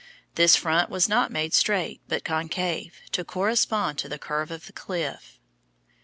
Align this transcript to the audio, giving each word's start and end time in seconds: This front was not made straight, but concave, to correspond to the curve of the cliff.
This 0.33 0.55
front 0.55 0.89
was 0.89 1.07
not 1.07 1.29
made 1.29 1.53
straight, 1.53 2.01
but 2.07 2.23
concave, 2.23 3.01
to 3.11 3.23
correspond 3.23 3.99
to 3.99 4.09
the 4.09 4.17
curve 4.17 4.49
of 4.49 4.65
the 4.65 4.73
cliff. 4.73 5.39